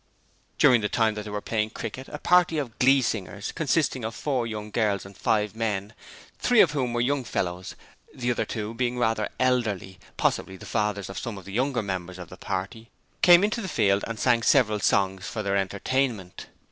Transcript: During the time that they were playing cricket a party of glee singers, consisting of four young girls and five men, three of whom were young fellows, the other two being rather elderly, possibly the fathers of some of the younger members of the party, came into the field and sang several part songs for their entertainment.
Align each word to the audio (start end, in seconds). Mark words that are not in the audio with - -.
During 0.57 0.81
the 0.81 0.89
time 0.89 1.13
that 1.13 1.25
they 1.25 1.29
were 1.29 1.41
playing 1.41 1.69
cricket 1.69 2.07
a 2.07 2.17
party 2.17 2.57
of 2.57 2.79
glee 2.79 3.03
singers, 3.03 3.51
consisting 3.51 4.03
of 4.03 4.15
four 4.15 4.47
young 4.47 4.71
girls 4.71 5.05
and 5.05 5.15
five 5.15 5.55
men, 5.55 5.93
three 6.39 6.59
of 6.59 6.71
whom 6.71 6.91
were 6.91 7.01
young 7.01 7.23
fellows, 7.23 7.75
the 8.11 8.31
other 8.31 8.43
two 8.43 8.73
being 8.73 8.97
rather 8.97 9.29
elderly, 9.39 9.99
possibly 10.17 10.57
the 10.57 10.65
fathers 10.65 11.07
of 11.07 11.19
some 11.19 11.37
of 11.37 11.45
the 11.45 11.53
younger 11.53 11.83
members 11.83 12.17
of 12.17 12.29
the 12.29 12.37
party, 12.37 12.89
came 13.21 13.43
into 13.43 13.61
the 13.61 13.67
field 13.67 14.03
and 14.07 14.17
sang 14.19 14.41
several 14.41 14.79
part 14.79 14.85
songs 14.85 15.27
for 15.27 15.43
their 15.43 15.55
entertainment. 15.55 16.47